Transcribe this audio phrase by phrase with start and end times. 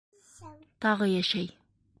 [0.87, 1.55] Тағы йәшәй.